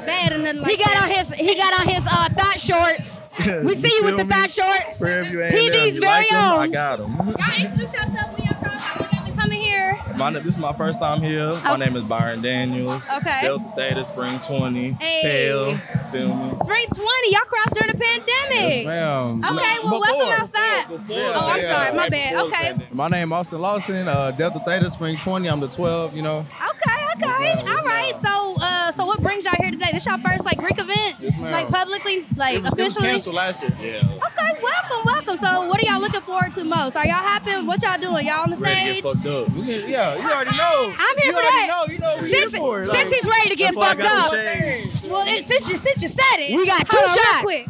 [0.07, 1.02] bad or nothing like He got that.
[1.05, 3.22] on his he got on his uh, thought shorts.
[3.64, 4.33] We see you with the Feel me?
[4.35, 4.98] thought shorts.
[5.00, 6.11] Prairie ain't PD's there.
[6.11, 6.38] very You like 'em?
[6.38, 6.70] I own.
[6.72, 7.12] got them.
[7.16, 8.81] Y'all introduce yourself when y'all cross.
[8.83, 9.98] How long y'all been coming here?
[10.23, 11.53] My, this is my first time here.
[11.65, 13.11] My name is Byron Daniels.
[13.13, 13.41] Okay.
[13.43, 14.93] Delta Theta Spring 20.
[14.93, 15.19] Hey.
[15.21, 15.77] Tail.
[16.13, 16.55] Feel me?
[16.61, 17.33] Spring 20.
[17.33, 18.87] Y'all crossed during the pandemic.
[18.87, 19.43] ma'am.
[19.45, 20.85] Okay, well, welcome outside.
[21.11, 21.97] Oh, I'm sorry.
[21.97, 22.35] My bad.
[22.37, 22.87] Okay.
[22.93, 25.49] My name Austin Lawson, uh, Delta Theta Spring 20.
[25.49, 26.47] I'm the 12, you know.
[26.71, 27.61] Okay, okay.
[27.61, 28.15] All right.
[28.23, 29.89] So, uh, so what brings y'all here today?
[29.93, 31.17] This y'all first like Greek event?
[31.19, 31.51] Yes, ma'am.
[31.51, 33.09] Like publicly, like It was, it was officially?
[33.09, 33.73] canceled last year.
[33.81, 34.09] Yeah.
[34.27, 35.37] Okay, welcome, welcome.
[35.37, 36.97] So, what are y'all looking forward to most?
[36.97, 37.53] Are y'all happy?
[37.67, 38.27] What y'all doing?
[38.27, 38.97] Y'all on the Ready stage?
[38.97, 39.49] to get fucked up.
[39.51, 40.93] We can- yeah, you already know.
[40.99, 41.85] I'm here you for already that.
[41.88, 42.79] Know, you know what we Since, here for.
[42.79, 45.12] Like, since he's ready to get That's why I fucked up.
[45.12, 47.43] Well, it, since you since you said it, We got two hold on, shots.
[47.43, 47.67] quick.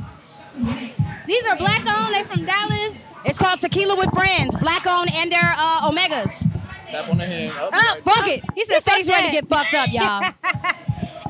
[1.27, 2.15] These are black owned.
[2.15, 3.15] They from Dallas.
[3.25, 6.49] it's called Tequila with Friends, black owned and their uh, Omegas.
[6.91, 7.53] Tap on the hand.
[7.59, 8.43] Up, Uh, fuck it.
[8.55, 10.33] He said, said he's ready to get fucked up, y'all.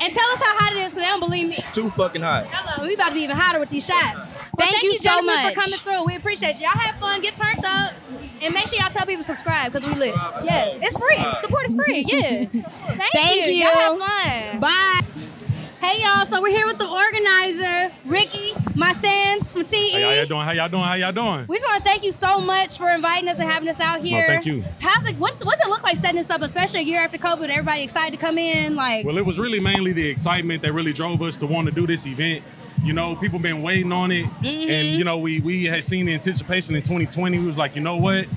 [0.03, 1.59] And tell us how hot it is, because they don't believe me.
[1.73, 2.47] Too fucking hot.
[2.51, 4.37] Hello, we about to be even hotter with these shots.
[4.59, 5.55] Well, Thank you so gentlemen, much.
[5.55, 6.05] for coming through.
[6.05, 6.67] We appreciate you.
[6.67, 7.93] Y'all have fun, get turned up,
[8.43, 10.15] and make sure y'all tell people to subscribe because we live.
[10.43, 11.25] Yes, it's free.
[11.41, 12.05] Support is free.
[12.09, 12.47] Yeah.
[12.51, 13.53] Thank, Thank you.
[13.53, 13.65] you.
[13.65, 14.61] Y'all have fun.
[14.61, 15.01] Bye.
[15.83, 19.91] Hey y'all, so we're here with the organizer, Ricky, my sans from TE.
[19.91, 20.45] How y'all doing?
[20.47, 20.85] How y'all doing?
[20.85, 21.45] How y'all doing?
[21.49, 24.01] We just want to thank you so much for inviting us and having us out
[24.01, 24.25] here.
[24.29, 24.63] thank you.
[24.81, 25.17] How's it?
[25.17, 27.49] What's what's it look like setting this up, especially a year after COVID?
[27.49, 29.05] Everybody excited to come in, like.
[29.05, 31.85] Well, it was really mainly the excitement that really drove us to want to do
[31.85, 32.45] this event.
[32.85, 34.99] You know, people been waiting on it, and mm-hmm.
[34.99, 37.41] you know, we we had seen the anticipation in 2020.
[37.41, 38.29] We was like, you know what?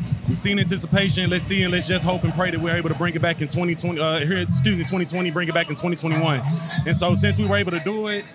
[0.44, 1.30] We've anticipation.
[1.30, 3.42] Let's see, and let's just hope and pray that we're able to bring it back
[3.42, 4.00] in 2020.
[4.00, 6.42] Uh, here, excuse me, 2020, bring it back in 2021.
[6.86, 8.26] And so, since we were able to do it,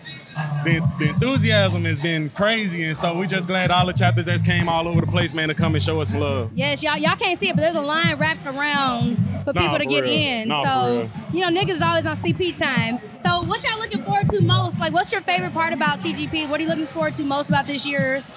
[0.64, 4.42] the, the enthusiasm has been crazy, and so we're just glad all the chapters that's
[4.42, 6.50] came all over the place, man, to come and show us some love.
[6.54, 9.78] Yes, y'all y'all can't see it, but there's a line wrapped around for Nah, people
[9.78, 10.12] to for get real.
[10.12, 10.48] in.
[10.48, 12.98] Nah, so you know, niggas is always on CP time.
[13.22, 14.80] So what y'all looking forward to most?
[14.80, 16.48] Like, what's your favorite part about TGP?
[16.48, 18.30] What are you looking forward to most about this year's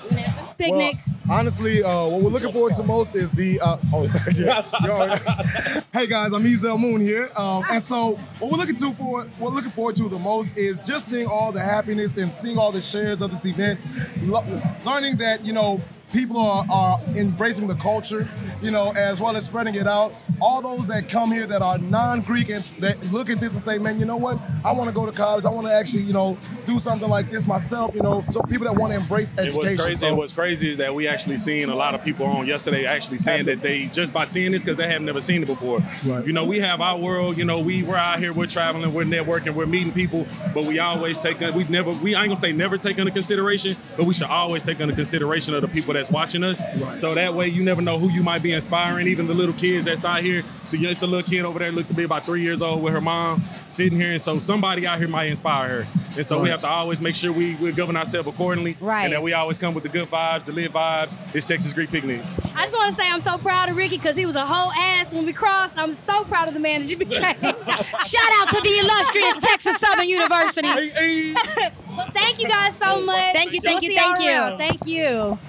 [0.58, 0.98] picnic?
[1.08, 3.60] Well, honestly, uh, what we're looking forward to most is the.
[3.60, 4.04] Uh, oh,
[4.36, 5.82] yeah.
[5.94, 9.52] Hey guys, I'm Ezel Moon here, um, and so what we're looking to for, what
[9.52, 12.72] we're looking forward to the most is just seeing all the happiness and seeing all
[12.72, 13.80] the shares of this event,
[14.24, 14.44] lo-
[14.88, 15.80] learning that you know
[16.14, 18.28] people are, are embracing the culture,
[18.62, 20.14] you know, as well as spreading it out.
[20.40, 23.78] All those that come here that are non-Greek and that look at this and say,
[23.78, 24.38] man, you know what?
[24.64, 25.46] I want to go to college.
[25.46, 27.96] I want to actually, you know, do something like this myself.
[27.96, 29.62] You know, so people that want to embrace It education.
[29.78, 29.96] was crazy.
[29.96, 33.18] So- what's crazy is that we actually seen a lot of people on yesterday actually
[33.18, 35.80] saying that they just by seeing this because they have never seen it before.
[36.06, 36.26] Right.
[36.26, 37.38] You know, we have our world.
[37.38, 40.80] You know, we we're out here, we're traveling, we're networking, we're meeting people, but we
[40.80, 44.14] always take we never we I ain't gonna say never take into consideration, but we
[44.14, 46.62] should always take into consideration of the people that's watching us.
[46.78, 47.00] Right.
[47.00, 49.08] So that way you never know who you might be inspiring.
[49.08, 50.44] Even the little kids that's out here.
[50.66, 52.84] So yeah, it's a little kid over there looks to be about three years old
[52.84, 55.88] with her mom sitting here, and so somebody out here might inspire her.
[56.16, 58.78] And so we have to always make sure we we govern ourselves accordingly.
[58.82, 59.06] Right.
[59.06, 61.16] And that we always come with the good vibes, the lit vibes.
[61.34, 62.22] It's Texas Greek Picnic.
[62.56, 64.72] I just want to say I'm so proud of Ricky because he was a whole
[64.74, 65.78] ass when we crossed.
[65.78, 67.36] I'm so proud of the man that you became.
[67.42, 70.68] Shout out to the illustrious Texas Southern University.
[70.68, 73.34] Well, thank you guys so much.
[73.34, 74.30] Thank you, We'll thank you, thank you.
[74.30, 74.58] around.
[74.58, 75.40] Thank you.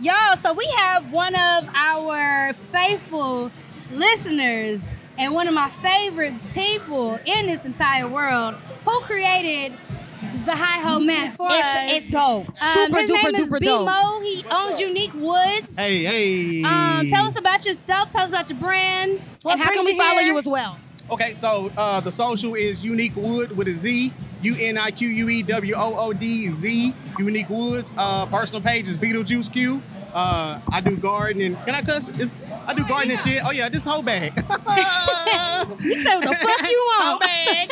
[0.00, 3.50] Y'all, so we have one of our faithful
[3.92, 8.54] listeners and one of my favorite people in this entire world
[8.84, 9.72] who created
[10.44, 11.96] the hi ho mat for It's- us.
[11.96, 12.48] it's dope.
[12.48, 13.84] Um, Super his duper name is duper B-Mo.
[13.86, 14.22] dope.
[14.22, 15.76] He owns Unique Woodz.
[15.78, 16.62] Hey, hey.
[16.62, 18.12] Um, tell us about yourself.
[18.12, 19.20] Tell us about your brand.
[19.42, 20.32] What and how can we follow here?
[20.32, 20.78] you as well?
[21.10, 24.12] Okay, so uh, the social is Unique Wood with a Z.
[24.42, 26.94] U N I Q U E W O O D Z.
[27.18, 27.92] Unique Woodz.
[27.96, 29.82] Uh, personal page is Beetlejuice Q.
[30.14, 31.56] Uh, I do gardening.
[31.56, 32.08] Can I cuss?
[32.08, 32.32] It's,
[32.68, 33.42] I do gardening shit.
[33.42, 34.32] Oh yeah, this Heaux Bag.
[35.80, 37.20] You say what the fuck you want?
[37.20, 37.70] Bag.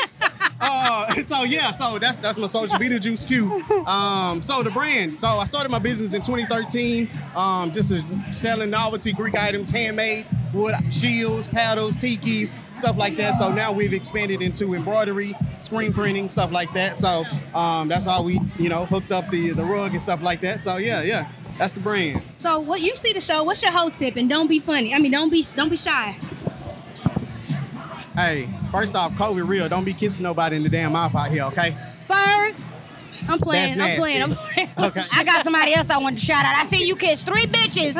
[0.60, 3.62] uh, so yeah, so that's that's my social media juice Q.
[3.86, 5.16] Um, so the brand.
[5.16, 7.08] So I started my business in 2013.
[7.34, 13.34] Um, just as selling novelty Greek items, handmade wood shields, paddles, tikis, stuff like that.
[13.34, 16.96] So now we've expanded into embroidery, screen printing, stuff like that.
[16.96, 20.40] So um, that's how we, you know, hooked up the the rug and stuff like
[20.40, 20.60] that.
[20.60, 21.28] So yeah, yeah.
[21.58, 22.22] That's the brand.
[22.34, 23.42] So what you see the show?
[23.42, 24.16] What's your whole tip?
[24.16, 24.94] And don't be funny.
[24.94, 26.16] I mean, don't be don't be shy.
[28.14, 29.68] Hey, first off, COVID real.
[29.68, 31.76] Don't be kissing nobody in the damn mouth out here, okay?
[32.08, 32.54] Ferg,
[33.28, 33.80] I'm playing.
[33.80, 34.22] I'm playing.
[34.22, 34.68] I'm playing.
[34.78, 35.02] Okay.
[35.14, 36.56] I got somebody else I want to shout out.
[36.56, 37.94] I see you kiss three bitches,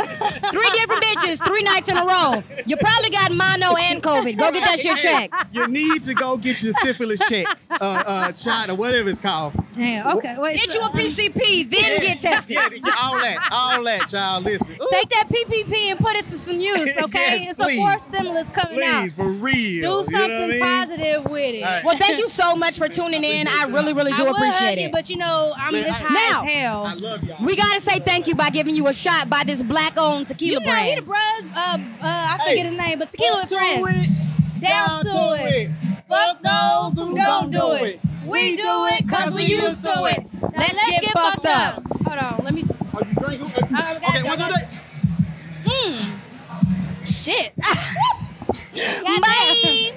[0.51, 2.43] three different bitches, three nights in a row.
[2.65, 4.39] You probably got mono and COVID.
[4.39, 5.35] Go get that shit checked.
[5.55, 9.53] You need to go get your syphilis check, uh, uh, shot or whatever it's called.
[9.77, 10.17] Damn.
[10.17, 10.37] Okay.
[10.39, 10.57] Wait.
[10.57, 12.57] Get you a PCP, then get tested.
[12.57, 14.45] Yeah, all that, all that, child.
[14.45, 14.75] Listen.
[14.81, 17.39] Ooh, Take that PPP and put it to some use, okay?
[17.41, 17.79] Yes, it's a please.
[17.79, 19.03] fourth stimulus coming out.
[19.03, 19.53] please, for real.
[19.55, 20.61] Do You know what I something mean?
[20.61, 21.63] positive with it.
[21.63, 21.85] All right.
[21.85, 23.47] Well, thank you so much for tuning in.
[23.49, 24.93] I really, really do I would appreciate hug you, it.
[24.93, 26.87] but you know, I'm Look, this I- high Now, as hell.
[26.87, 27.45] I love y'all.
[27.45, 30.67] We gotta say thank you by giving you a shot by this black-owned tequila you
[30.67, 31.45] know, he the brand.
[31.45, 31.53] bros.
[31.55, 34.09] Uh, uh, I Hey, forget his name, but tequila with to friends.
[34.09, 34.61] it.
[34.61, 35.71] Down to it.
[36.09, 38.01] Fuck those who don't do it.
[38.27, 40.19] We do it cause we used to it.
[40.33, 41.83] Now Let's let's, get get, fucked fucked up.
[42.05, 42.65] Hold on, let me.
[42.93, 43.43] Are you drink?
[43.43, 45.73] Okay, I got okay you, one, two, I got three.
[45.73, 47.05] Hmm.
[47.05, 47.55] Shit.
[49.23, 49.93] Bye.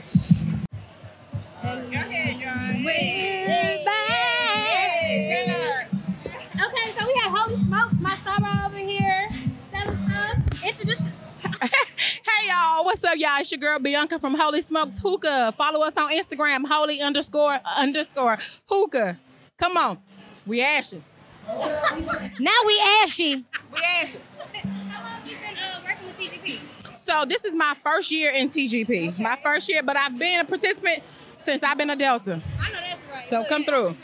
[6.61, 9.29] Okay, so we have Holy Smokes, my Saba over here.
[9.71, 10.63] Selling stuff.
[10.63, 11.07] Introduce.
[11.61, 13.39] Hey y'all, what's up, y'all?
[13.39, 15.53] It's your girl Bianca from Holy Smokes Hookah.
[15.57, 19.17] Follow us on Instagram, holy underscore underscore hookah.
[19.57, 19.97] Come on,
[20.45, 21.01] we ashy.
[21.47, 23.45] Now we ashy.
[23.73, 24.19] We ashy.
[24.89, 26.95] How long you been uh, working with TGP?
[26.95, 29.19] So this is my first year in TGP.
[29.19, 31.03] My first year, but I've been a participant
[31.35, 32.41] since I've been a Delta.
[32.59, 33.29] I know that's right.
[33.29, 33.97] So come through.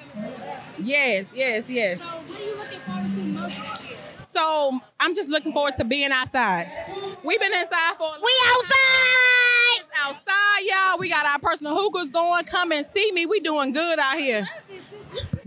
[0.79, 2.01] Yes, yes, yes.
[2.01, 3.84] So what are you looking forward to most this year?
[4.35, 6.69] So I'm just looking forward to being outside.
[7.23, 9.85] We've been inside for We outside.
[10.03, 10.99] outside, y'all.
[10.99, 12.43] We got our personal hookahs going.
[12.43, 13.25] Come and see me.
[13.25, 14.45] We doing good out here.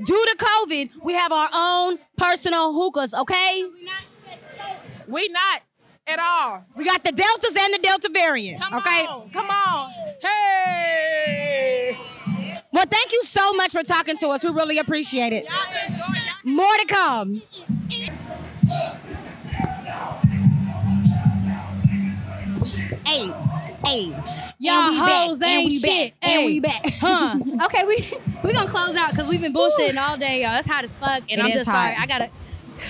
[0.06, 3.64] Due to COVID, we have our own personal hookahs, okay?
[5.06, 5.62] We not
[6.06, 6.64] at all.
[6.74, 9.04] We got the Deltas and the Delta variant, Come okay?
[9.04, 9.90] on, come on.
[10.22, 11.98] Hey.
[12.72, 14.42] Well, thank you so much for talking to us.
[14.44, 15.44] We really appreciate it.
[15.44, 16.54] Y'all enjoy y'all.
[16.54, 17.42] More to come.
[23.06, 23.32] Hey,
[23.84, 24.14] hey.
[24.60, 26.14] Y'all we back, hoes and ain't we back, shit.
[26.20, 26.84] and we back.
[27.00, 27.38] Huh.
[27.64, 28.04] okay, we
[28.42, 30.58] we gonna close out because we've been bullshitting all day, y'all.
[30.58, 31.94] It's hot as fuck, and It I'm just sorry.
[31.98, 32.28] I gotta,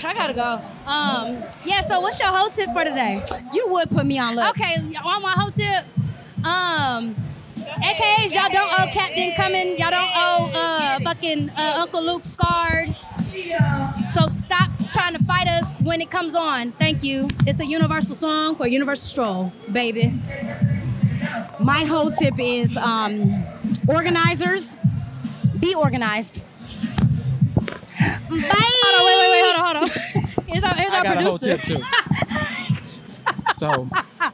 [0.03, 0.59] I gotta go.
[0.85, 1.81] Um, yeah.
[1.81, 3.23] So, what's your whole tip for today?
[3.53, 4.49] You would put me on look.
[4.49, 5.85] Okay, on my whole tip.
[6.43, 7.15] Um,
[7.57, 9.77] AKAs, y'all don't owe Captain coming.
[9.77, 12.95] Y'all don't owe uh fucking uh, Uncle Luke scarred.
[14.11, 16.71] So stop trying to fight us when it comes on.
[16.73, 17.27] Thank you.
[17.45, 20.13] It's a universal song for Universal Stroll, baby.
[21.59, 23.43] My whole tip is um,
[23.87, 24.75] organizers,
[25.59, 26.41] be organized.
[28.01, 28.39] Bye.
[28.41, 29.89] Hold on, wait, wait, wait, hold on, hold on.
[30.53, 31.77] Here's our, here's I our got a whole tip too.
[33.53, 33.89] So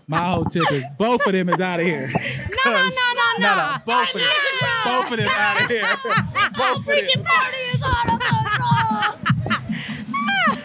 [0.07, 2.11] my whole tip is both of them is out of here.
[2.65, 3.75] No, no, no, no, no, no.
[3.85, 4.29] Both of them,
[4.83, 5.97] both of them out of here.
[6.57, 7.23] Both of them.
[7.23, 8.25] party is all over.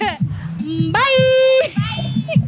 [0.92, 1.72] Bye.
[1.74, 2.46] Bye.